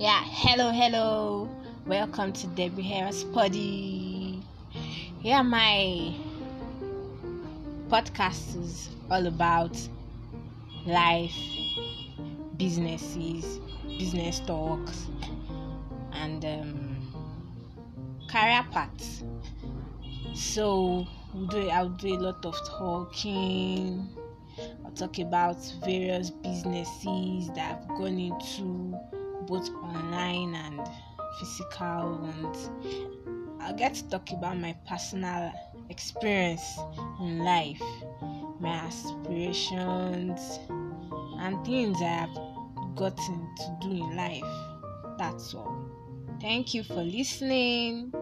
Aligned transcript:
Yeah, 0.00 0.24
hello, 0.24 0.70
hello. 0.70 1.46
Welcome 1.84 2.32
to 2.32 2.46
Debbie 2.46 2.80
Harris 2.80 3.22
Poddy. 3.22 4.42
Yeah, 5.20 5.42
my 5.42 6.14
podcast 7.90 8.58
is 8.64 8.88
all 9.10 9.26
about 9.26 9.76
life, 10.86 11.36
businesses, 12.56 13.60
business 13.98 14.40
talks, 14.40 15.08
and 16.14 16.46
um, 16.46 17.12
career 18.26 18.64
paths. 18.72 19.22
So 20.32 21.06
we'll 21.34 21.46
do, 21.48 21.68
I'll 21.68 21.90
do 21.90 22.16
a 22.16 22.20
lot 22.20 22.46
of 22.46 22.56
talking. 22.66 24.08
I'll 24.82 24.92
talk 24.92 25.18
about 25.18 25.58
various 25.84 26.30
businesses 26.30 27.48
that 27.48 27.82
I've 27.82 27.88
gone 27.98 28.18
into 28.18 28.98
both 29.50 29.68
online 29.82 30.54
and 30.54 30.88
physical 31.40 32.24
and 32.24 33.60
I'll 33.60 33.74
get 33.76 33.94
to 33.96 34.08
talk 34.08 34.30
about 34.30 34.56
my 34.58 34.76
personal 34.88 35.52
experience 35.88 36.78
in 37.20 37.40
life, 37.40 37.82
my 38.60 38.70
aspirations 38.70 40.60
and 41.40 41.64
things 41.66 41.96
I 42.00 42.26
have 42.26 42.94
gotten 42.94 43.48
to 43.56 43.78
do 43.80 43.90
in 43.90 44.16
life. 44.16 44.44
That's 45.18 45.52
all. 45.52 45.76
Thank 46.40 46.72
you 46.72 46.84
for 46.84 47.02
listening. 47.02 48.12